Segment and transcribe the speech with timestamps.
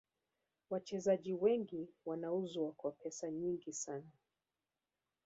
[0.69, 4.11] Wachezaji wengi wanauzwa kwa pesa nyingi sana